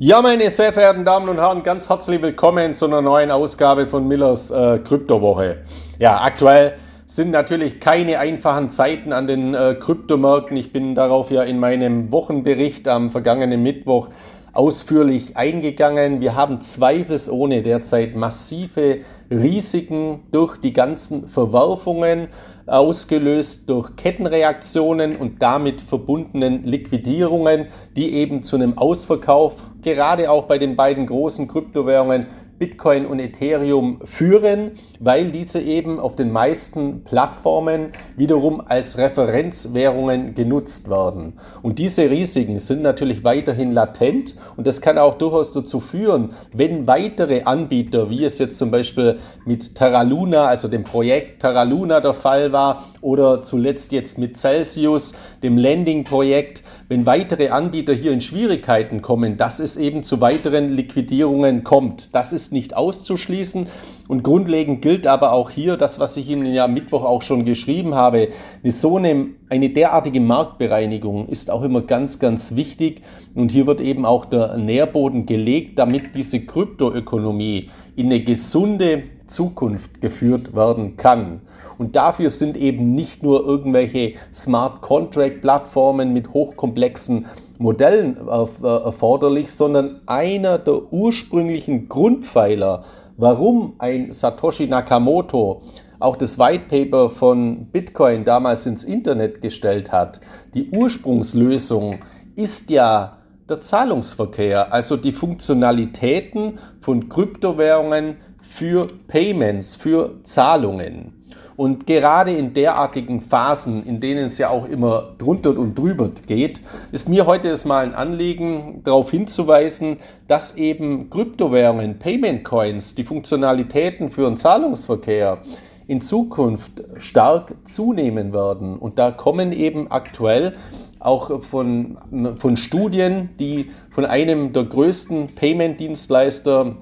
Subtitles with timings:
[0.00, 4.08] Ja, meine sehr verehrten Damen und Herren, ganz herzlich willkommen zu einer neuen Ausgabe von
[4.08, 5.58] Millers äh, Kryptowoche.
[6.00, 6.74] Ja, aktuell
[7.06, 10.56] sind natürlich keine einfachen Zeiten an den äh, Kryptomärkten.
[10.56, 14.08] Ich bin darauf ja in meinem Wochenbericht am vergangenen Mittwoch
[14.52, 16.20] ausführlich eingegangen.
[16.20, 22.30] Wir haben zweifelsohne derzeit massive Risiken durch die ganzen Verwerfungen
[22.66, 30.58] ausgelöst durch Kettenreaktionen und damit verbundenen Liquidierungen, die eben zu einem Ausverkauf gerade auch bei
[30.58, 32.26] den beiden großen Kryptowährungen
[32.58, 40.88] Bitcoin und Ethereum führen, weil diese eben auf den meisten Plattformen wiederum als Referenzwährungen genutzt
[40.88, 41.34] werden.
[41.62, 46.86] Und diese Risiken sind natürlich weiterhin latent und das kann auch durchaus dazu führen, wenn
[46.86, 52.00] weitere Anbieter, wie es jetzt zum Beispiel mit Terra Luna, also dem Projekt Terra Luna
[52.00, 58.22] der Fall war, oder zuletzt jetzt mit Celsius, dem Landing-Projekt, wenn weitere Anbieter hier in
[58.22, 62.14] Schwierigkeiten kommen, dass es eben zu weiteren Liquidierungen kommt.
[62.14, 63.66] Das ist nicht auszuschließen.
[64.08, 67.94] Und grundlegend gilt aber auch hier das, was ich Ihnen ja Mittwoch auch schon geschrieben
[67.94, 68.28] habe.
[68.64, 73.02] So eine, eine derartige Marktbereinigung ist auch immer ganz, ganz wichtig.
[73.34, 80.00] Und hier wird eben auch der Nährboden gelegt, damit diese Kryptoökonomie in eine gesunde Zukunft
[80.00, 81.42] geführt werden kann.
[81.78, 87.26] Und dafür sind eben nicht nur irgendwelche Smart Contract Plattformen mit hochkomplexen
[87.58, 92.84] Modellen äh, erforderlich, sondern einer der ursprünglichen Grundpfeiler,
[93.16, 95.62] warum ein Satoshi Nakamoto
[96.00, 100.20] auch das White Paper von Bitcoin damals ins Internet gestellt hat.
[100.52, 102.00] Die Ursprungslösung
[102.36, 111.23] ist ja der Zahlungsverkehr, also die Funktionalitäten von Kryptowährungen für Payments, für Zahlungen.
[111.56, 116.60] Und gerade in derartigen Phasen, in denen es ja auch immer drunter und drüber geht,
[116.90, 123.04] ist mir heute es mal ein Anliegen, darauf hinzuweisen, dass eben Kryptowährungen, Payment Coins, die
[123.04, 125.38] Funktionalitäten für den Zahlungsverkehr
[125.86, 128.78] in Zukunft stark zunehmen werden.
[128.78, 130.56] Und da kommen eben aktuell
[130.98, 131.98] auch von,
[132.36, 136.76] von Studien, die von einem der größten Payment-Dienstleister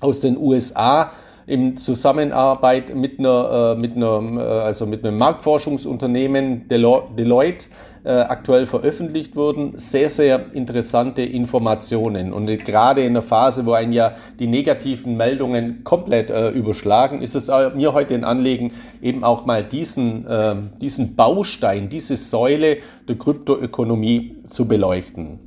[0.00, 1.10] aus den USA
[1.46, 7.66] in Zusammenarbeit mit einer, äh, mit einer äh, also mit einem Marktforschungsunternehmen Deloitte
[8.06, 9.72] äh, aktuell veröffentlicht wurden.
[9.72, 12.32] Sehr, sehr interessante Informationen.
[12.32, 17.34] Und gerade in der Phase, wo ein ja die negativen Meldungen komplett äh, überschlagen, ist
[17.34, 22.78] es mir heute ein Anliegen, eben auch mal diesen, äh, diesen Baustein, diese Säule
[23.08, 25.40] der Kryptoökonomie zu beleuchten.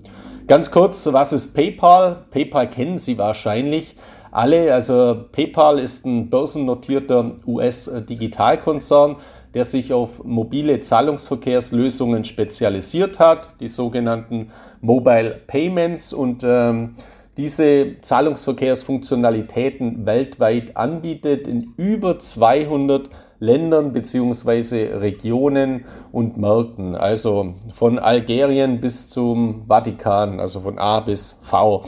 [0.48, 2.26] Ganz kurz, was ist PayPal?
[2.32, 3.96] PayPal kennen Sie wahrscheinlich
[4.32, 4.74] alle.
[4.74, 9.18] Also PayPal ist ein börsennotierter US-Digitalkonzern,
[9.54, 14.52] der sich auf mobile Zahlungsverkehrslösungen spezialisiert hat, die sogenannten
[14.82, 16.96] Mobile Payments und ähm,
[17.38, 24.96] diese Zahlungsverkehrsfunktionalitäten weltweit anbietet in über 200 Ländern bzw.
[24.96, 31.86] Regionen und Märkten, also von Algerien bis zum Vatikan, also von A bis V.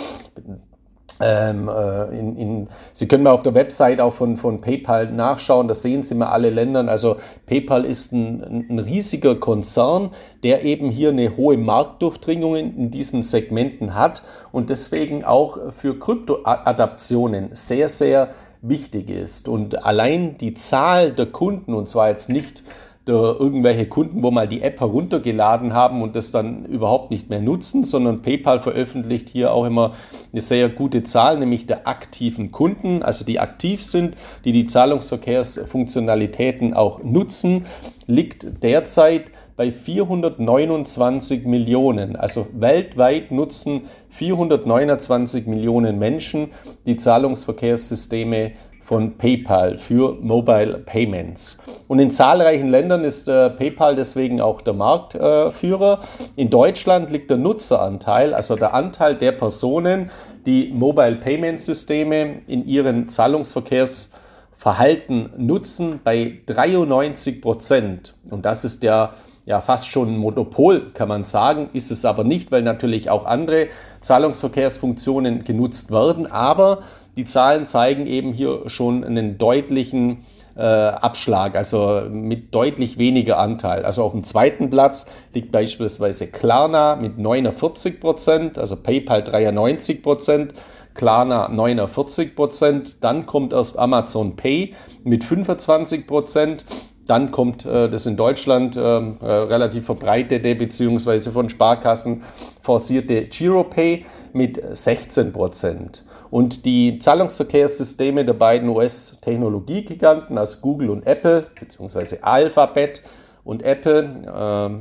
[1.21, 5.67] Ähm, äh, in, in, Sie können mal auf der Website auch von, von PayPal nachschauen,
[5.67, 6.87] da sehen Sie mal alle Länder.
[6.87, 10.11] Also PayPal ist ein, ein riesiger Konzern,
[10.43, 15.97] der eben hier eine hohe Marktdurchdringung in, in diesen Segmenten hat und deswegen auch für
[15.97, 18.29] Kryptoadaptionen sehr, sehr
[18.61, 19.47] wichtig ist.
[19.47, 22.63] Und allein die Zahl der Kunden, und zwar jetzt nicht
[23.07, 27.83] irgendwelche Kunden, wo mal die App heruntergeladen haben und das dann überhaupt nicht mehr nutzen,
[27.83, 29.93] sondern PayPal veröffentlicht hier auch immer
[30.31, 36.75] eine sehr gute Zahl, nämlich der aktiven Kunden, also die aktiv sind, die die Zahlungsverkehrsfunktionalitäten
[36.75, 37.65] auch nutzen,
[38.05, 42.15] liegt derzeit bei 429 Millionen.
[42.15, 46.51] Also weltweit nutzen 429 Millionen Menschen
[46.85, 48.51] die Zahlungsverkehrssysteme
[48.91, 51.57] von PayPal für Mobile Payments.
[51.87, 56.01] Und in zahlreichen Ländern ist äh, PayPal deswegen auch der Marktführer.
[56.35, 60.11] in Deutschland liegt der Nutzeranteil, also der Anteil der Personen,
[60.45, 68.13] die Mobile Payment Systeme in ihren Zahlungsverkehrsverhalten nutzen, bei 93 Prozent.
[68.29, 69.13] Und das ist ja
[69.45, 73.25] ja fast schon ein Monopol, kann man sagen, ist es aber nicht, weil natürlich auch
[73.25, 73.67] andere
[74.01, 76.27] Zahlungsverkehrsfunktionen genutzt werden.
[76.27, 76.83] Aber
[77.15, 80.25] die Zahlen zeigen eben hier schon einen deutlichen
[80.55, 83.83] äh, Abschlag, also mit deutlich weniger Anteil.
[83.85, 90.53] Also auf dem zweiten Platz liegt beispielsweise Klarna mit 49 Prozent, also PayPal 93 Prozent.
[90.93, 94.73] Klarna 49 Prozent, dann kommt erst Amazon Pay
[95.05, 96.65] mit 25 Prozent,
[97.07, 101.31] dann kommt äh, das in Deutschland ähm, äh, relativ verbreitete bzw.
[101.31, 102.23] von Sparkassen
[102.61, 106.03] forcierte GiroPay mit 16 Prozent.
[106.31, 113.03] Und die Zahlungsverkehrssysteme der beiden US-Technologiegiganten, also Google und Apple, beziehungsweise Alphabet
[113.43, 114.29] und Apple, äh,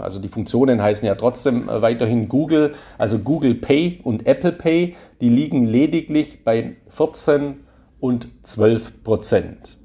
[0.03, 4.97] also die Funktionen heißen ja trotzdem äh, weiterhin Google, also Google Pay und Apple Pay,
[5.21, 7.65] die liegen lediglich bei 14
[7.99, 9.77] und 12 Prozent.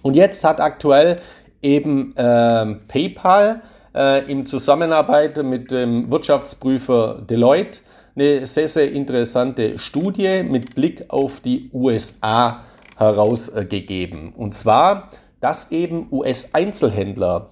[0.00, 1.20] Und jetzt hat aktuell
[1.60, 3.60] eben äh, PayPal
[3.94, 7.80] äh, in Zusammenarbeit mit dem Wirtschaftsprüfer Deloitte
[8.16, 12.64] eine sehr, sehr interessante Studie mit Blick auf die USA
[12.96, 14.32] herausgegeben.
[14.34, 17.50] Und zwar, dass eben US-Einzelhändler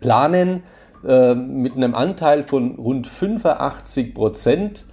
[0.00, 0.62] planen,
[1.06, 4.86] äh, mit einem Anteil von rund 85 Prozent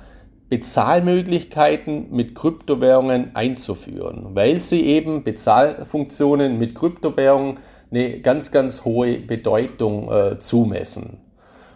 [0.50, 7.60] Bezahlmöglichkeiten mit Kryptowährungen einzuführen, weil sie eben Bezahlfunktionen mit Kryptowährungen
[7.92, 11.20] eine ganz, ganz hohe Bedeutung äh, zumessen.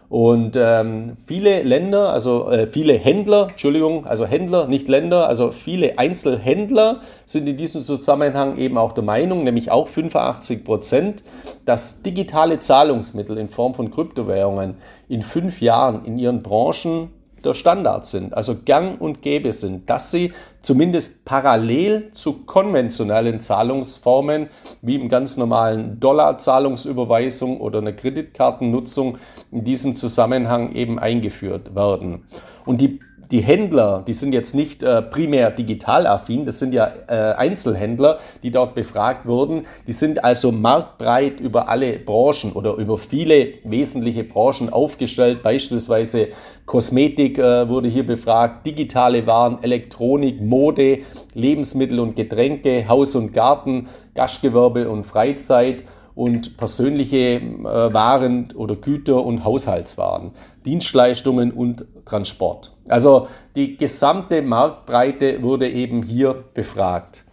[0.09, 5.97] Und ähm, viele Länder, also äh, viele Händler, Entschuldigung, also Händler, nicht Länder, also viele
[5.97, 11.23] Einzelhändler sind in diesem Zusammenhang eben auch der Meinung, nämlich auch 85 Prozent,
[11.65, 14.75] dass digitale Zahlungsmittel in Form von Kryptowährungen
[15.09, 17.09] in fünf Jahren in ihren Branchen
[17.45, 24.47] der Standard sind, also gang und gäbe sind, dass sie zumindest parallel zu konventionellen Zahlungsformen
[24.81, 29.17] wie im ganz normalen Dollarzahlungsüberweisung oder einer Kreditkartennutzung
[29.51, 32.25] in diesem Zusammenhang eben eingeführt werden.
[32.65, 32.99] Und die
[33.33, 38.19] die Händler, die sind jetzt nicht äh, primär digital affin, das sind ja äh, Einzelhändler,
[38.43, 39.65] die dort befragt wurden.
[39.87, 45.41] Die sind also marktbreit über alle Branchen oder über viele wesentliche Branchen aufgestellt.
[45.41, 46.27] Beispielsweise
[46.67, 50.99] Kosmetik äh, wurde hier befragt, digitale Waren, Elektronik, Mode,
[51.33, 59.25] Lebensmittel und Getränke, Haus und Garten, Gastgewerbe und Freizeit und persönliche äh, Waren oder Güter
[59.25, 60.33] und Haushaltswaren,
[60.63, 62.72] Dienstleistungen und Transport.
[62.87, 67.23] Also die gesamte Marktbreite wurde eben hier befragt.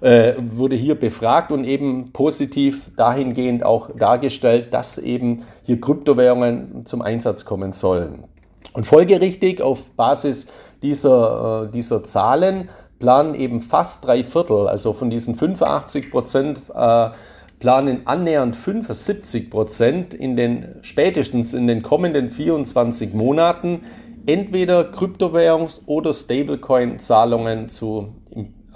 [0.00, 7.02] Äh, wurde hier befragt und eben positiv dahingehend auch dargestellt, dass eben hier Kryptowährungen zum
[7.02, 8.24] Einsatz kommen sollen.
[8.72, 10.50] Und folgerichtig auf Basis
[10.82, 17.10] dieser, äh, dieser Zahlen planen eben fast drei Viertel, also von diesen 85 Prozent äh,
[17.60, 23.82] planen annähernd 75 Prozent in den spätestens in den kommenden 24 Monaten
[24.26, 28.14] entweder Kryptowährungs- oder Stablecoin-Zahlungen zu,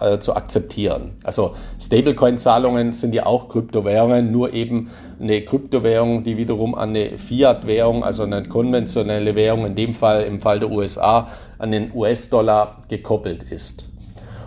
[0.01, 1.13] äh, zu akzeptieren.
[1.25, 4.91] Also Stablecoin-Zahlungen sind ja auch Kryptowährungen, nur eben
[5.21, 10.41] eine Kryptowährung, die wiederum an eine Fiat-Währung, also eine konventionelle Währung, in dem Fall im
[10.41, 11.29] Fall der USA,
[11.59, 13.89] an den US-Dollar gekoppelt ist.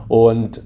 [0.07, 0.63] Und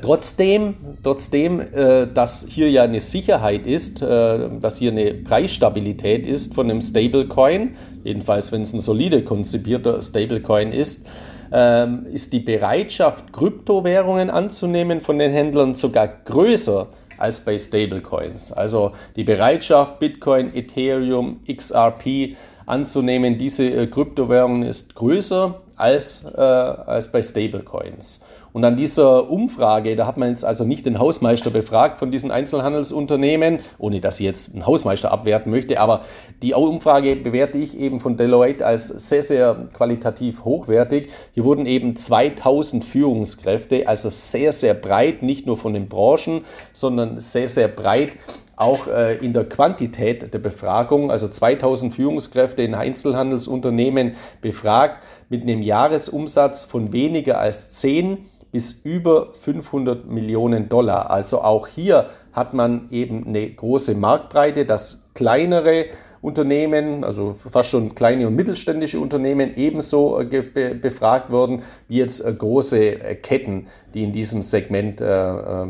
[0.00, 6.54] trotzdem, trotzdem äh, dass hier ja eine Sicherheit ist, äh, dass hier eine Preisstabilität ist
[6.54, 11.06] von einem Stablecoin, jedenfalls wenn es ein solide konzipierter Stablecoin ist,
[11.52, 16.88] ähm, ist die Bereitschaft, Kryptowährungen anzunehmen von den Händlern sogar größer
[17.18, 18.52] als bei Stablecoins.
[18.52, 22.36] Also die Bereitschaft, Bitcoin, Ethereum, XRP
[22.66, 28.22] anzunehmen, diese äh, Kryptowährungen ist größer als, äh, als bei Stablecoins.
[28.52, 32.30] Und an dieser Umfrage, da hat man jetzt also nicht den Hausmeister befragt von diesen
[32.30, 36.02] Einzelhandelsunternehmen, ohne dass ich jetzt einen Hausmeister abwerten möchte, aber
[36.42, 41.10] die Umfrage bewerte ich eben von Deloitte als sehr, sehr qualitativ hochwertig.
[41.34, 47.20] Hier wurden eben 2000 Führungskräfte, also sehr, sehr breit, nicht nur von den Branchen, sondern
[47.20, 48.12] sehr, sehr breit
[48.56, 55.62] auch äh, in der Quantität der Befragung, also 2000 Führungskräfte in Einzelhandelsunternehmen befragt mit einem
[55.62, 58.18] Jahresumsatz von weniger als 10
[58.52, 61.10] bis über 500 Millionen Dollar.
[61.10, 65.86] Also auch hier hat man eben eine große Marktbreite, dass kleinere
[66.20, 72.32] Unternehmen, also fast schon kleine und mittelständische Unternehmen ebenso äh, befragt wurden wie jetzt äh,
[72.32, 75.66] große äh, Ketten, die in diesem Segment äh, äh,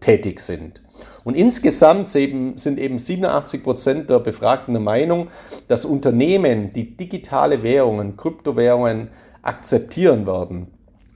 [0.00, 0.80] tätig sind.
[1.24, 5.28] Und insgesamt sind eben 87 Prozent der Befragten der Meinung,
[5.68, 9.08] dass Unternehmen, die digitale Währungen, Kryptowährungen
[9.42, 10.68] akzeptieren werden,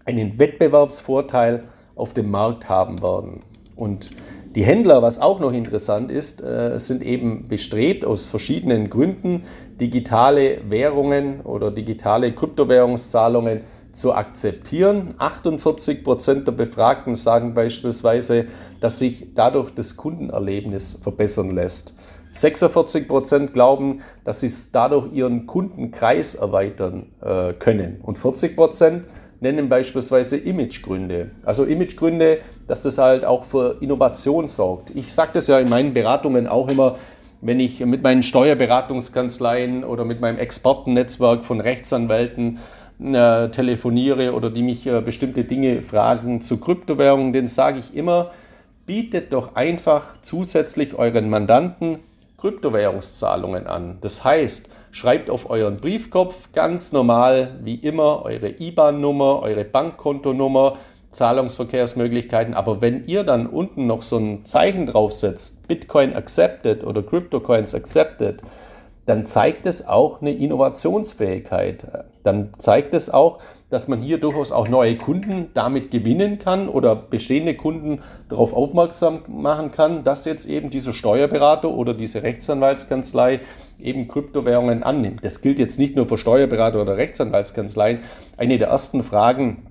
[0.06, 3.42] einen Wettbewerbsvorteil auf dem Markt haben werden.
[3.74, 4.10] Und
[4.54, 9.42] die Händler, was auch noch interessant ist, äh, sind eben bestrebt, aus verschiedenen Gründen
[9.78, 13.60] digitale Währungen oder digitale Kryptowährungszahlungen
[13.92, 15.14] zu akzeptieren.
[15.18, 18.46] 48 Prozent der Befragten sagen beispielsweise,
[18.80, 21.94] dass sich dadurch das Kundenerlebnis verbessern lässt.
[22.32, 28.00] 46 Prozent glauben, dass sie dadurch ihren Kundenkreis erweitern äh, können.
[28.02, 29.04] Und 40 Prozent
[29.40, 31.30] nennen beispielsweise Imagegründe.
[31.44, 34.90] Also Imagegründe, dass das halt auch für Innovation sorgt.
[34.94, 36.96] Ich sage das ja in meinen Beratungen auch immer,
[37.40, 42.58] wenn ich mit meinen Steuerberatungskanzleien oder mit meinem Expertennetzwerk von Rechtsanwälten
[43.02, 48.32] äh, telefoniere oder die mich äh, bestimmte Dinge fragen zu Kryptowährungen, denen sage ich immer,
[48.86, 51.98] bietet doch einfach zusätzlich euren Mandanten
[52.38, 53.98] Kryptowährungszahlungen an.
[54.00, 60.78] Das heißt, schreibt auf euren Briefkopf ganz normal wie immer eure IBAN-Nummer, eure Bankkontonummer,
[61.10, 62.54] Zahlungsverkehrsmöglichkeiten.
[62.54, 68.42] Aber wenn ihr dann unten noch so ein Zeichen draufsetzt, Bitcoin accepted oder CryptoCoins accepted,
[69.06, 72.06] dann zeigt es auch eine Innovationsfähigkeit.
[72.24, 76.94] Dann zeigt es auch, dass man hier durchaus auch neue Kunden damit gewinnen kann oder
[76.94, 83.40] bestehende Kunden darauf aufmerksam machen kann, dass jetzt eben dieser Steuerberater oder diese Rechtsanwaltskanzlei
[83.80, 85.24] eben Kryptowährungen annimmt.
[85.24, 88.00] Das gilt jetzt nicht nur für Steuerberater oder Rechtsanwaltskanzleien.
[88.36, 89.66] Eine der ersten Fragen,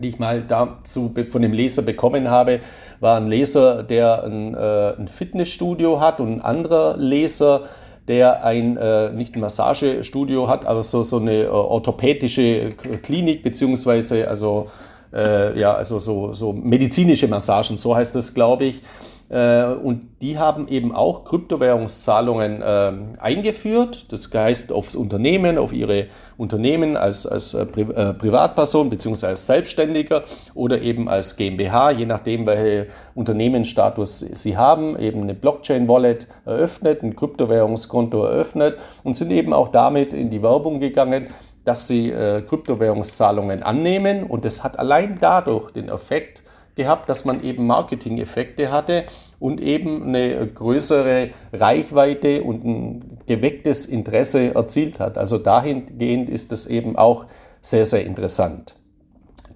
[0.00, 2.60] die ich mal dazu von dem Leser bekommen habe,
[3.00, 7.64] war ein Leser, der ein, äh, ein Fitnessstudio hat und ein anderer Leser,
[8.08, 12.70] der ein, äh, nicht ein Massagestudio hat, aber so, so eine äh, orthopädische
[13.02, 14.68] Klinik, beziehungsweise also,
[15.12, 18.82] äh, ja, also so, so medizinische Massagen, so heißt das, glaube ich.
[19.30, 24.06] Äh, und die haben eben auch Kryptowährungszahlungen äh, eingeführt.
[24.12, 26.06] Das heißt aufs Unternehmen, auf ihre
[26.36, 29.26] Unternehmen als, als äh, Pri äh, Privatperson bzw.
[29.26, 36.26] als Selbstständiger oder eben als GmbH, je nachdem, welche Unternehmensstatus sie haben, eben eine Blockchain-Wallet
[36.44, 41.28] eröffnet, ein Kryptowährungskonto eröffnet und sind eben auch damit in die Werbung gegangen,
[41.64, 44.24] dass sie äh, Kryptowährungszahlungen annehmen.
[44.24, 46.42] Und das hat allein dadurch den Effekt,
[46.80, 49.04] gehabt, dass man eben Marketing-Effekte hatte
[49.38, 55.18] und eben eine größere Reichweite und ein gewecktes Interesse erzielt hat.
[55.18, 57.26] Also dahingehend ist das eben auch
[57.60, 58.76] sehr, sehr interessant.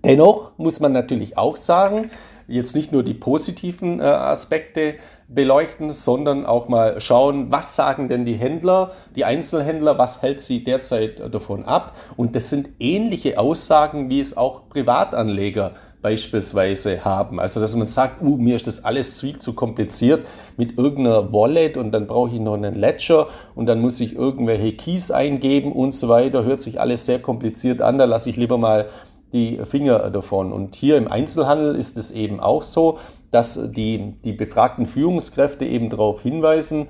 [0.04, 2.10] Dennoch muss man natürlich auch sagen,
[2.46, 4.96] jetzt nicht nur die positiven äh, Aspekte
[5.28, 10.62] beleuchten, sondern auch mal schauen, was sagen denn die Händler, die Einzelhändler, was hält sie
[10.62, 11.96] derzeit davon ab.
[12.16, 15.72] Und das sind ähnliche Aussagen, wie es auch Privatanleger
[16.04, 17.40] beispielsweise haben.
[17.40, 20.26] Also dass man sagt, uh, mir ist das alles viel zu kompliziert
[20.58, 24.72] mit irgendeiner Wallet und dann brauche ich noch einen Ledger und dann muss ich irgendwelche
[24.76, 26.44] Keys eingeben und so weiter.
[26.44, 28.90] Hört sich alles sehr kompliziert an, da lasse ich lieber mal
[29.32, 30.52] die Finger davon.
[30.52, 32.98] Und hier im Einzelhandel ist es eben auch so,
[33.30, 36.88] dass die, die befragten Führungskräfte eben darauf hinweisen,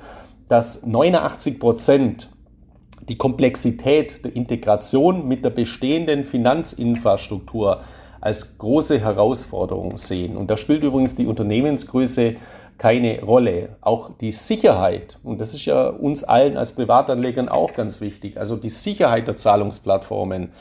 [0.48, 2.30] dass 89 Prozent
[3.08, 7.82] die Komplexität der Integration mit der bestehenden Finanzinfrastruktur
[8.24, 10.38] als große Herausforderung sehen.
[10.38, 12.36] Und da spielt übrigens die Unternehmensgröße
[12.78, 13.76] keine Rolle.
[13.82, 18.56] Auch die Sicherheit, und das ist ja uns allen als Privatanlegern auch ganz wichtig, also
[18.56, 20.52] die Sicherheit der Zahlungsplattformen,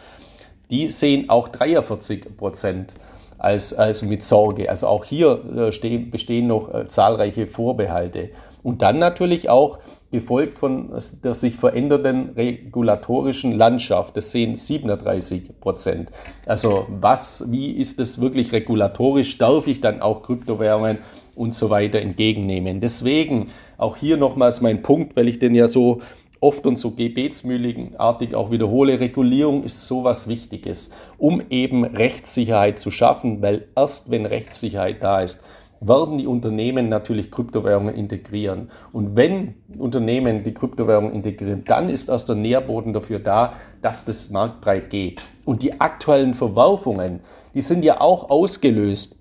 [0.72, 2.96] die sehen auch 43 Prozent
[3.38, 4.70] als, als mit Sorge.
[4.70, 8.32] Also auch hier äh, stehen, bestehen noch äh, zahlreiche Vorbehalte.
[8.62, 9.80] Und dann natürlich auch
[10.14, 10.92] gefolgt von
[11.24, 14.16] der sich verändernden regulatorischen Landschaft.
[14.16, 16.12] Das sehen 37 Prozent.
[16.46, 19.40] Also was, wie ist es wirklich regulatorisch?
[19.40, 21.00] Darf ich dann auch Kryptowährungen
[21.36, 22.80] und so weiter entgegennehmen?
[22.80, 26.02] Deswegen auch hier nochmals mein Punkt, weil ich den ja so
[26.40, 32.92] oft und so gebetsmühligenartig auch wiederhole, Regulierung ist so was Wichtiges, um eben Rechtssicherheit zu
[32.92, 35.44] schaffen, weil erst wenn Rechtssicherheit da ist,
[35.88, 38.70] werden die Unternehmen natürlich Kryptowährungen integrieren.
[38.92, 44.30] Und wenn Unternehmen die Kryptowährungen integrieren, dann ist erst der Nährboden dafür da, dass das
[44.30, 45.22] marktbreit geht.
[45.46, 47.20] Und die aktuellen Verwerfungen,
[47.54, 49.20] die sind ja auch ausgelöst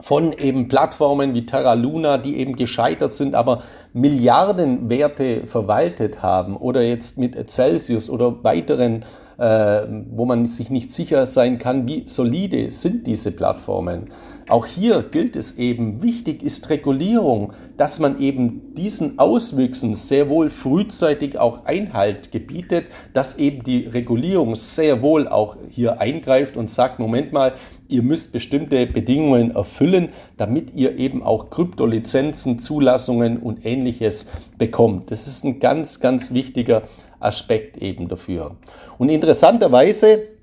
[0.00, 6.82] von eben Plattformen wie Terra Luna, die eben gescheitert sind, aber Milliardenwerte verwaltet haben oder
[6.82, 9.04] jetzt mit Celsius oder weiteren,
[9.38, 14.10] äh, wo man sich nicht sicher sein kann, wie solide sind diese Plattformen.
[14.48, 20.50] Auch hier gilt es eben, wichtig ist Regulierung, dass man eben diesen Auswüchsen sehr wohl
[20.50, 26.98] frühzeitig auch Einhalt gebietet, dass eben die Regulierung sehr wohl auch hier eingreift und sagt,
[26.98, 27.54] Moment mal,
[27.88, 35.10] ihr müsst bestimmte Bedingungen erfüllen, damit ihr eben auch Kryptolizenzen, Zulassungen und ähnliches bekommt.
[35.10, 36.82] Das ist ein ganz, ganz wichtiger
[37.18, 38.56] Aspekt eben dafür.
[38.98, 40.33] Und interessanterweise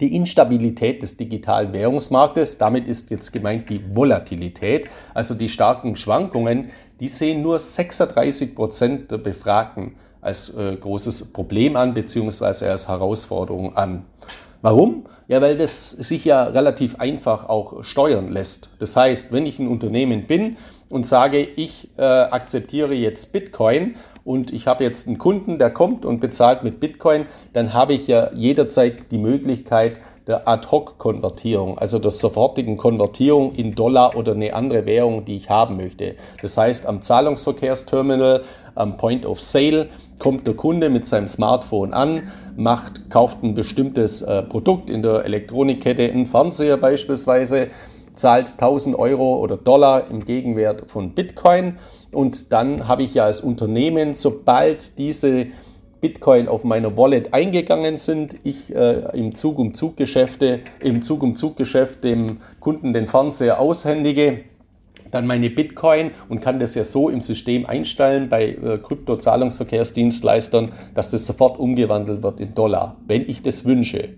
[0.00, 6.70] die Instabilität des digitalen Währungsmarktes, damit ist jetzt gemeint die Volatilität, also die starken Schwankungen,
[7.00, 13.76] die sehen nur 36 Prozent der Befragten als äh, großes Problem an, beziehungsweise als Herausforderung
[13.76, 14.04] an.
[14.62, 15.06] Warum?
[15.28, 18.68] Ja, weil das sich ja relativ einfach auch steuern lässt.
[18.78, 20.56] Das heißt, wenn ich ein Unternehmen bin
[20.88, 26.04] und sage, ich äh, akzeptiere jetzt Bitcoin und ich habe jetzt einen Kunden, der kommt
[26.04, 29.96] und bezahlt mit Bitcoin, dann habe ich ja jederzeit die Möglichkeit
[30.26, 35.76] der Ad-Hoc-Konvertierung, also der sofortigen Konvertierung in Dollar oder eine andere Währung, die ich haben
[35.76, 36.14] möchte.
[36.40, 38.42] Das heißt, am Zahlungsverkehrsterminal
[38.74, 44.22] am Point of Sale kommt der Kunde mit seinem Smartphone an, macht, kauft ein bestimmtes
[44.22, 47.68] äh, Produkt in der Elektronikkette, einen Fernseher beispielsweise,
[48.20, 51.78] zahlt 1000 Euro oder Dollar im Gegenwert von Bitcoin
[52.12, 55.46] und dann habe ich ja als Unternehmen, sobald diese
[56.00, 61.22] Bitcoin auf meiner Wallet eingegangen sind, ich äh, im Zug um Zug Geschäfte, im Zug
[61.22, 64.40] um Zug Geschäft dem Kunden den Fernseher aushändige,
[65.10, 71.10] dann meine Bitcoin und kann das ja so im System einstellen bei äh, Krypto-Zahlungsverkehrsdienstleistern, dass
[71.10, 74.10] das sofort umgewandelt wird in Dollar, wenn ich das wünsche.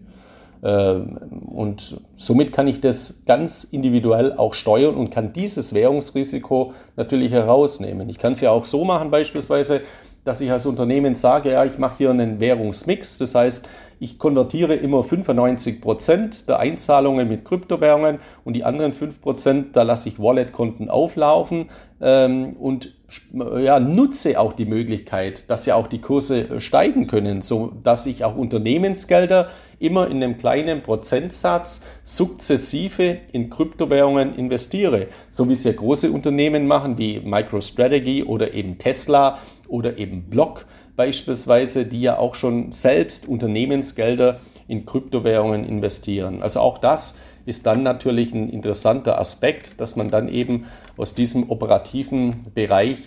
[0.63, 7.33] Ähm, und somit kann ich das ganz individuell auch steuern und kann dieses Währungsrisiko natürlich
[7.33, 8.09] herausnehmen.
[8.09, 9.81] Ich kann es ja auch so machen, beispielsweise,
[10.25, 13.19] dass ich als Unternehmen sage, ja, ich mache hier einen Währungsmix.
[13.19, 13.69] Das heißt,
[14.03, 19.83] ich konvertiere immer 95 Prozent der Einzahlungen mit Kryptowährungen und die anderen 5%, Prozent, da
[19.85, 22.95] lasse ich Wallet-Konten auflaufen ähm, und
[23.33, 28.25] ja, nutze auch die Möglichkeit, dass ja auch die Kurse steigen können, so dass ich
[28.25, 35.73] auch Unternehmensgelder immer in einem kleinen Prozentsatz sukzessive in Kryptowährungen investiere, so wie es ja
[35.73, 42.35] große Unternehmen machen wie MicroStrategy oder eben Tesla oder eben Block beispielsweise, die ja auch
[42.35, 46.43] schon selbst Unternehmensgelder in Kryptowährungen investieren.
[46.43, 51.51] Also auch das ist dann natürlich ein interessanter Aspekt, dass man dann eben aus diesem
[51.51, 52.99] operativen Bereich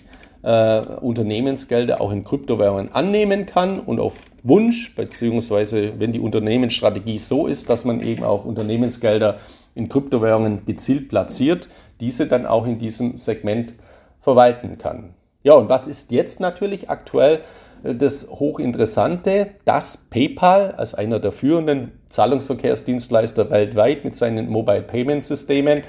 [0.42, 7.46] äh, Unternehmensgelder auch in Kryptowährungen annehmen kann und auf Wunsch, beziehungsweise wenn die Unternehmensstrategie so
[7.46, 9.38] ist, dass man eben auch Unternehmensgelder
[9.74, 11.68] in Kryptowährungen gezielt platziert,
[12.00, 13.72] diese dann auch in diesem Segment
[14.20, 15.14] verwalten kann.
[15.42, 17.40] Ja, und was ist jetzt natürlich aktuell
[17.82, 25.82] das Hochinteressante, dass PayPal als einer der führenden Zahlungsverkehrsdienstleister weltweit mit seinen Mobile Payment Systemen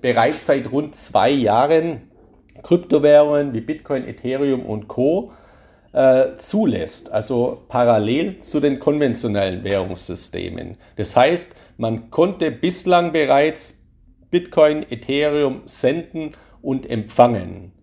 [0.00, 2.02] bereits seit rund zwei Jahren
[2.62, 5.32] Kryptowährungen wie Bitcoin, Ethereum und Co.
[5.92, 10.76] Äh, zulässt, also parallel zu den konventionellen Währungssystemen.
[10.96, 13.86] Das heißt, man konnte bislang bereits
[14.28, 17.73] Bitcoin, Ethereum senden und empfangen.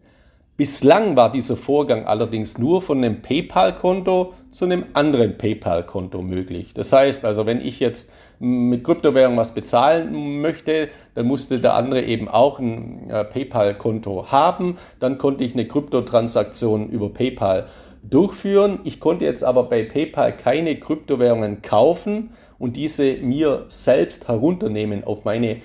[0.61, 6.75] Bislang war dieser Vorgang allerdings nur von einem PayPal-Konto zu einem anderen PayPal-Konto möglich.
[6.75, 12.03] Das heißt also, wenn ich jetzt mit Kryptowährung was bezahlen möchte, dann musste der andere
[12.03, 14.77] eben auch ein äh, PayPal-Konto haben.
[14.99, 17.65] Dann konnte ich eine Kryptotransaktion über PayPal
[18.03, 18.81] durchführen.
[18.83, 25.25] Ich konnte jetzt aber bei PayPal keine Kryptowährungen kaufen und diese mir selbst herunternehmen auf
[25.25, 25.57] meine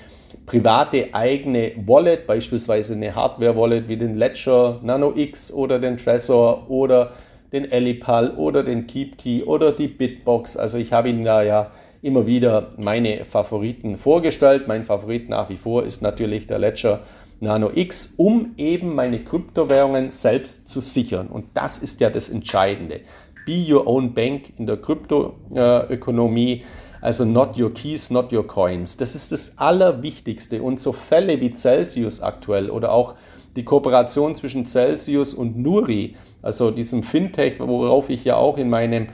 [0.44, 7.12] private eigene Wallet, beispielsweise eine Hardware-Wallet wie den Ledger Nano X oder den Trezor oder
[7.53, 10.57] den Elipal oder den KeepKey oder die Bitbox.
[10.57, 11.70] Also ich habe Ihnen da ja
[12.03, 14.68] immer wieder meine Favoriten vorgestellt.
[14.68, 17.01] Mein Favorit nach wie vor ist natürlich der Ledger
[17.40, 21.27] Nano X, um eben meine Kryptowährungen selbst zu sichern.
[21.29, 23.01] Und das ist ja das Entscheidende.
[23.44, 26.64] Be your own bank in der Kryptoökonomie.
[27.00, 28.96] Also not your keys, not your coins.
[28.96, 30.62] Das ist das Allerwichtigste.
[30.62, 33.14] Und so Fälle wie Celsius aktuell oder auch
[33.56, 39.09] die Kooperation zwischen Celsius und Nuri, also diesem Fintech, worauf ich ja auch in meinem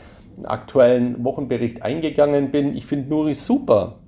[0.44, 2.76] aktuellen Wochenbericht eingegangen bin.
[2.76, 4.01] Ich finde Nuri super.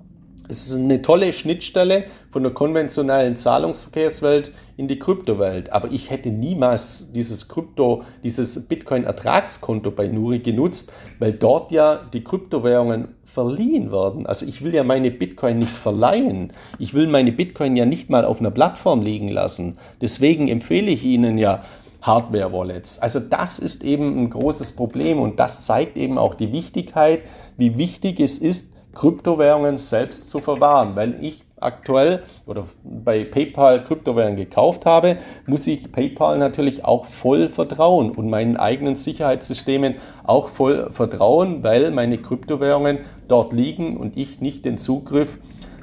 [0.47, 5.71] Es ist eine tolle Schnittstelle von der konventionellen Zahlungsverkehrswelt in die Kryptowelt.
[5.71, 12.23] Aber ich hätte niemals dieses Krypto, dieses Bitcoin-Ertragskonto bei Nuri genutzt, weil dort ja die
[12.23, 14.25] Kryptowährungen verliehen werden.
[14.25, 16.53] Also ich will ja meine Bitcoin nicht verleihen.
[16.79, 19.77] Ich will meine Bitcoin ja nicht mal auf einer Plattform liegen lassen.
[20.01, 21.63] Deswegen empfehle ich Ihnen ja,
[22.05, 22.99] Hardware-Wallets.
[22.99, 27.21] Also das ist eben ein großes Problem und das zeigt eben auch die Wichtigkeit,
[27.57, 30.95] wie wichtig es ist, Kryptowährungen selbst zu verwahren.
[30.95, 37.49] Weil ich aktuell oder bei PayPal Kryptowährungen gekauft habe, muss ich PayPal natürlich auch voll
[37.49, 44.41] vertrauen und meinen eigenen Sicherheitssystemen auch voll vertrauen, weil meine Kryptowährungen dort liegen und ich
[44.41, 45.37] nicht den Zugriff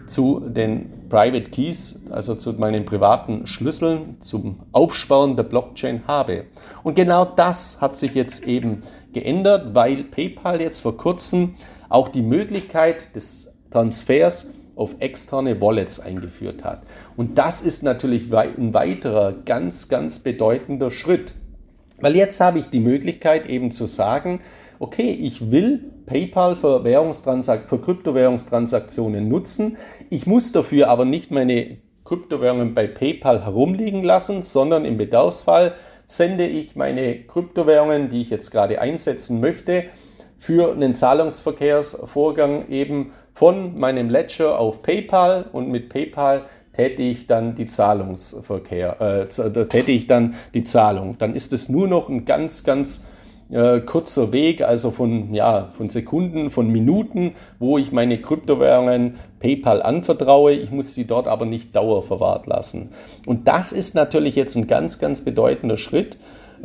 [0.06, 6.44] zu den Private Keys, also zu meinen privaten Schlüsseln zum Aufsperren der Blockchain habe.
[6.82, 11.54] Und genau das hat sich jetzt eben geändert, weil PayPal jetzt vor kurzem
[11.92, 16.82] auch die Möglichkeit des Transfers auf externe Wallets eingeführt hat.
[17.16, 21.34] Und das ist natürlich ein weiterer ganz, ganz bedeutender Schritt.
[22.00, 24.40] Weil jetzt habe ich die Möglichkeit eben zu sagen,
[24.78, 29.76] okay, ich will PayPal für, für Kryptowährungstransaktionen nutzen.
[30.10, 35.74] Ich muss dafür aber nicht meine Kryptowährungen bei PayPal herumliegen lassen, sondern im Bedarfsfall
[36.06, 39.84] sende ich meine Kryptowährungen, die ich jetzt gerade einsetzen möchte,
[40.42, 47.54] für einen Zahlungsverkehrsvorgang eben von meinem Ledger auf PayPal und mit PayPal täte ich dann
[47.54, 51.14] die Zahlungsverkehr, äh, täte ich dann die Zahlung.
[51.18, 53.06] Dann ist es nur noch ein ganz, ganz
[53.52, 59.80] äh, kurzer Weg, also von, ja, von Sekunden, von Minuten, wo ich meine Kryptowährungen PayPal
[59.80, 60.54] anvertraue.
[60.54, 62.90] Ich muss sie dort aber nicht dauerverwahrt lassen.
[63.26, 66.16] Und das ist natürlich jetzt ein ganz, ganz bedeutender Schritt,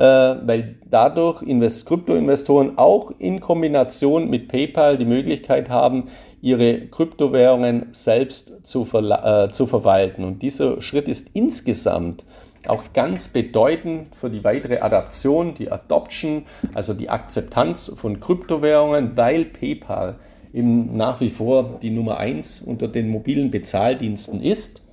[0.01, 6.09] weil dadurch Invest Kryptoinvestoren auch in Kombination mit PayPal die Möglichkeit haben,
[6.41, 10.23] ihre Kryptowährungen selbst zu, äh, zu verwalten.
[10.23, 12.25] Und dieser Schritt ist insgesamt
[12.67, 19.45] auch ganz bedeutend für die weitere Adaption, die Adoption, also die Akzeptanz von Kryptowährungen, weil
[19.45, 20.15] PayPal
[20.53, 24.83] eben nach wie vor die Nummer eins unter den mobilen Bezahldiensten ist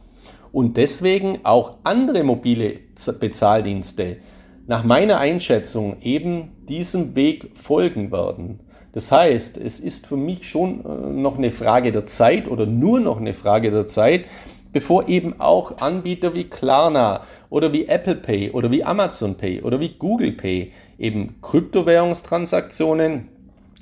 [0.52, 2.78] und deswegen auch andere mobile
[3.18, 4.18] Bezahldienste
[4.66, 8.60] nach meiner Einschätzung eben diesem Weg folgen werden.
[8.92, 13.00] Das heißt, es ist für mich schon äh, noch eine Frage der Zeit oder nur
[13.00, 14.24] noch eine Frage der Zeit,
[14.72, 19.80] bevor eben auch Anbieter wie Klarna oder wie Apple Pay oder wie Amazon Pay oder
[19.80, 23.28] wie Google Pay eben Kryptowährungstransaktionen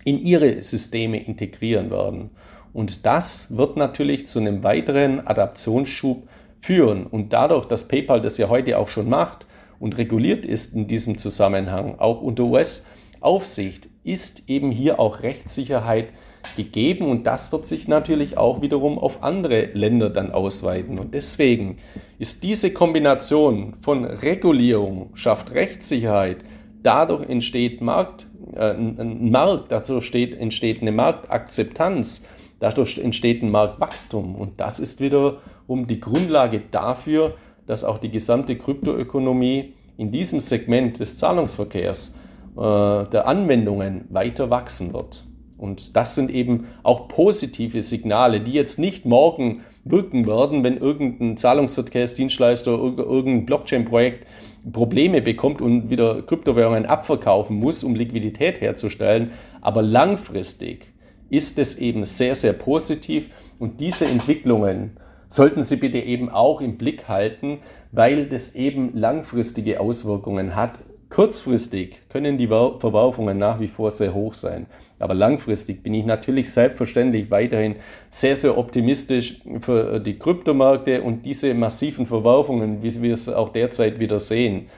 [0.04, 2.30] in ihre Systeme integrieren werden.
[2.72, 6.26] Und das wird natürlich zu einem weiteren Adaptionsschub
[6.60, 7.06] führen.
[7.06, 9.46] Und dadurch, dass PayPal das ja heute auch schon macht
[9.82, 16.10] und reguliert ist in diesem Zusammenhang, auch unter US-Aufsicht, ist eben hier auch Rechtssicherheit
[16.56, 17.06] gegeben.
[17.06, 21.00] Und das wird sich natürlich auch wiederum auf andere Länder dann ausweiten.
[21.00, 21.78] Und deswegen
[22.20, 26.44] ist diese Kombination von Regulierung, schafft Rechtssicherheit,
[26.84, 32.24] dadurch entsteht Markt, äh, ein Markt, dadurch steht, entsteht eine Marktakzeptanz,
[32.60, 34.36] dadurch entsteht ein Marktwachstum.
[34.36, 37.34] Und das ist wiederum die Grundlage dafür,
[37.72, 42.14] dass auch die gesamte Kryptoökonomie in diesem Segment des Zahlungsverkehrs,
[42.54, 45.24] äh, der Anwendungen weiter wachsen wird.
[45.56, 51.38] Und das sind eben auch positive Signale, die jetzt nicht morgen wirken werden, wenn irgendein
[51.38, 54.26] Zahlungsverkehrsdienstleister oder irgendein Blockchain-Projekt
[54.70, 59.30] Probleme bekommt und wieder Kryptowährungen abverkaufen muss, um Liquidität herzustellen.
[59.62, 60.92] Aber langfristig
[61.30, 64.98] ist es eben sehr, sehr positiv und diese Entwicklungen
[65.32, 67.58] sollten Sie bitte eben auch im Blick halten,
[67.90, 70.78] weil das eben langfristige Auswirkungen hat
[71.12, 74.64] Kurzfristig können die Verwerfungen nach wie vor sehr hoch sein.
[74.98, 77.76] Aber langfristig bin ich natürlich selbstverständlich weiterhin
[78.08, 83.98] sehr, sehr optimistisch für die Kryptomärkte und diese massiven Verwerfungen, wie wir es auch derzeit
[83.98, 84.68] wieder sehen,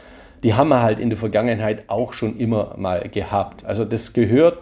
[0.42, 3.64] die haben wir halt in der Vergangenheit auch schon immer mal gehabt.
[3.64, 4.58] Also das gehört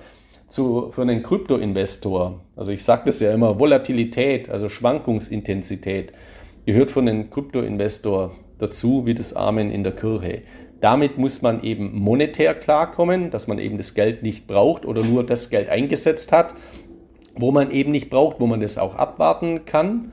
[0.53, 6.12] zu, für einen Kryptoinvestor, also ich sage das ja immer, Volatilität, also Schwankungsintensität,
[6.67, 10.43] gehört für einen Kryptoinvestor dazu wie das Amen in der Kirche.
[10.81, 15.25] Damit muss man eben monetär klarkommen, dass man eben das Geld nicht braucht oder nur
[15.25, 16.55] das Geld eingesetzt hat,
[17.35, 20.12] wo man eben nicht braucht, wo man das auch abwarten kann.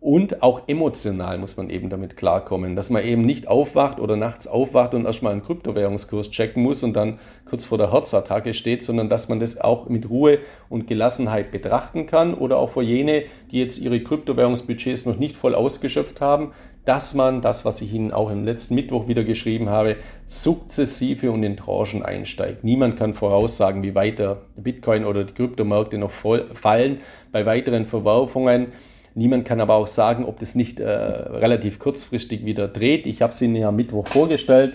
[0.00, 4.46] Und auch emotional muss man eben damit klarkommen, dass man eben nicht aufwacht oder nachts
[4.46, 9.10] aufwacht und erstmal einen Kryptowährungskurs checken muss und dann kurz vor der Herzattacke steht, sondern
[9.10, 10.38] dass man das auch mit Ruhe
[10.70, 15.54] und Gelassenheit betrachten kann oder auch für jene, die jetzt ihre Kryptowährungsbudgets noch nicht voll
[15.54, 16.52] ausgeschöpft haben,
[16.86, 21.42] dass man das, was ich Ihnen auch im letzten Mittwoch wieder geschrieben habe, sukzessive und
[21.42, 22.64] in Tranchen einsteigt.
[22.64, 27.00] Niemand kann voraussagen, wie weit der Bitcoin oder die Kryptomärkte noch fallen
[27.32, 28.68] bei weiteren Verwerfungen.
[29.20, 33.04] Niemand kann aber auch sagen, ob das nicht äh, relativ kurzfristig wieder dreht.
[33.04, 34.72] Ich habe es Ihnen ja Mittwoch vorgestellt.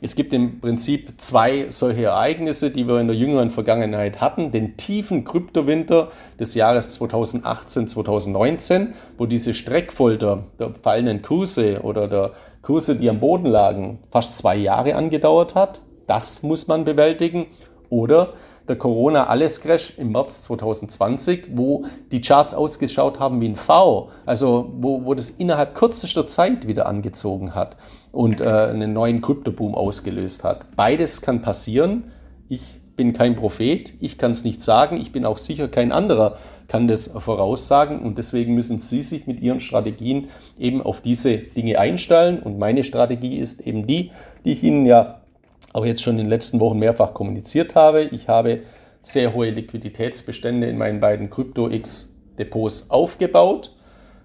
[0.00, 4.52] Es gibt im Prinzip zwei solche Ereignisse, die wir in der jüngeren Vergangenheit hatten.
[4.52, 12.34] Den tiefen Kryptowinter des Jahres 2018, 2019, wo diese Streckfolter der fallenden Kurse oder der
[12.62, 15.82] Kurse, die am Boden lagen, fast zwei Jahre angedauert hat.
[16.06, 17.46] Das muss man bewältigen.
[17.90, 18.34] Oder
[18.68, 25.04] der Corona-Alles-Crash im März 2020, wo die Charts ausgeschaut haben wie ein V, also wo,
[25.04, 27.76] wo das innerhalb kürzester Zeit wieder angezogen hat
[28.12, 30.76] und äh, einen neuen Kryptoboom ausgelöst hat.
[30.76, 32.12] Beides kann passieren.
[32.48, 32.62] Ich
[32.96, 36.36] bin kein Prophet, ich kann es nicht sagen, ich bin auch sicher kein anderer
[36.68, 40.28] kann das voraussagen und deswegen müssen Sie sich mit Ihren Strategien
[40.58, 44.12] eben auf diese Dinge einstellen und meine Strategie ist eben die,
[44.44, 45.22] die ich Ihnen ja
[45.72, 48.02] auch jetzt schon in den letzten Wochen mehrfach kommuniziert habe.
[48.02, 48.60] Ich habe
[49.02, 53.74] sehr hohe Liquiditätsbestände in meinen beiden CryptoX-Depots aufgebaut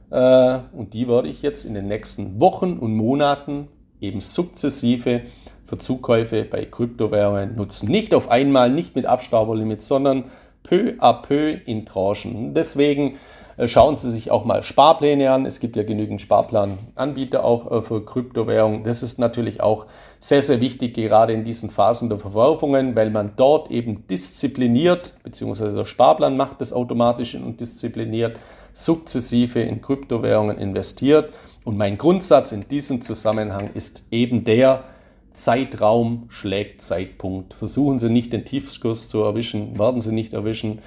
[0.10, 3.66] äh, und die werde ich jetzt in den nächsten Wochen und Monaten
[4.00, 5.22] eben sukzessive
[5.66, 7.90] für Zukäufe bei Kryptowährungen nutzen.
[7.90, 10.26] Nicht auf einmal, nicht mit Abstauberlimit, sondern
[10.64, 12.54] peu à peu in Tranchen.
[12.54, 13.18] Deswegen
[13.58, 15.46] äh, schauen Sie sich auch mal Sparpläne an.
[15.46, 18.84] Es gibt ja genügend Sparplananbieter auch äh, für Kryptowährungen.
[18.84, 19.86] Das ist natürlich auch
[20.24, 25.76] sehr, sehr wichtig, gerade in diesen Phasen der Verwerfungen, weil man dort eben diszipliniert, beziehungsweise
[25.76, 28.40] der Sparplan macht das automatisch und diszipliniert,
[28.72, 31.34] sukzessive in Kryptowährungen investiert.
[31.66, 34.86] Und mein Grundsatz in diesem Zusammenhang ist eben der,
[35.34, 37.56] Zeitraum schlägt Zeitpunkt.
[37.56, 40.80] Versuchen Sie nicht den Tiefskurs zu erwischen, werden Sie nicht erwischen.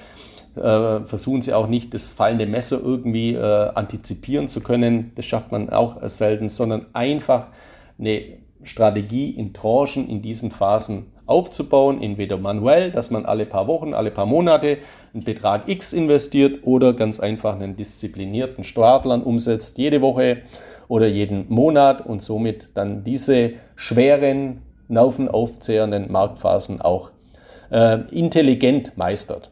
[0.54, 5.12] Äh, versuchen Sie auch nicht, das fallende Messer irgendwie äh, antizipieren zu können.
[5.16, 7.48] Das schafft man auch selten, sondern einfach
[7.98, 13.94] eine Strategie in Tranchen in diesen Phasen aufzubauen, entweder manuell, dass man alle paar Wochen,
[13.94, 14.78] alle paar Monate
[15.12, 20.38] einen Betrag X investiert oder ganz einfach einen disziplinierten Startplan umsetzt, jede Woche
[20.88, 27.10] oder jeden Monat und somit dann diese schweren, nervenaufzehrenden Marktphasen auch
[27.70, 29.50] äh, intelligent meistert.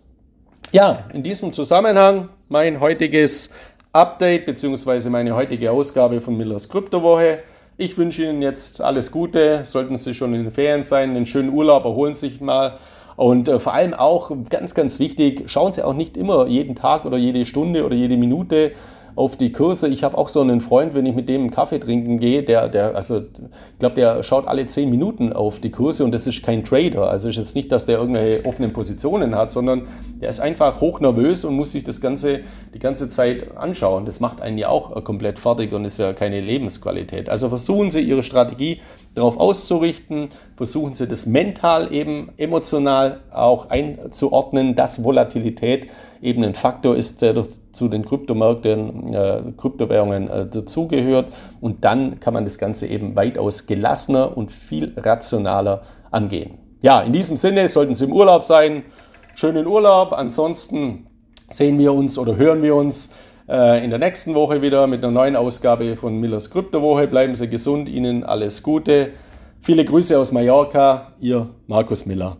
[0.70, 3.52] Ja, in diesem Zusammenhang mein heutiges
[3.92, 5.08] Update bzw.
[5.08, 7.40] meine heutige Ausgabe von Millers Kryptowoche.
[7.76, 9.62] Ich wünsche Ihnen jetzt alles Gute.
[9.64, 12.78] Sollten Sie schon in den Ferien sein, einen schönen Urlaub, erholen Sie sich mal.
[13.16, 17.04] Und äh, vor allem auch ganz, ganz wichtig, schauen Sie auch nicht immer jeden Tag
[17.04, 18.70] oder jede Stunde oder jede Minute
[19.16, 19.88] auf die Kurse.
[19.88, 22.68] Ich habe auch so einen Freund, wenn ich mit dem einen Kaffee trinken gehe, der,
[22.68, 26.42] der, also ich glaube, der schaut alle zehn Minuten auf die Kurse und das ist
[26.42, 27.08] kein Trader.
[27.08, 29.82] Also ist jetzt nicht, dass der irgendwelche offenen Positionen hat, sondern
[30.20, 32.40] der ist einfach hochnervös und muss sich das Ganze
[32.74, 34.04] die ganze Zeit anschauen.
[34.04, 37.28] Das macht einen ja auch komplett fertig und ist ja keine Lebensqualität.
[37.28, 38.80] Also versuchen Sie Ihre Strategie
[39.14, 45.88] darauf auszurichten, versuchen Sie das mental eben emotional auch einzuordnen, dass Volatilität
[46.24, 51.26] eben ein Faktor ist, der zu den Kryptomärkten, äh, Kryptowährungen äh, dazugehört.
[51.60, 56.58] Und dann kann man das Ganze eben weitaus gelassener und viel rationaler angehen.
[56.80, 58.84] Ja, in diesem Sinne sollten Sie im Urlaub sein.
[59.34, 60.12] Schönen Urlaub.
[60.12, 61.06] Ansonsten
[61.50, 63.14] sehen wir uns oder hören wir uns
[63.48, 67.06] äh, in der nächsten Woche wieder mit einer neuen Ausgabe von Millers Kryptowoche.
[67.06, 69.10] Bleiben Sie gesund, Ihnen alles Gute.
[69.60, 72.36] Viele Grüße aus Mallorca, Ihr Markus Miller.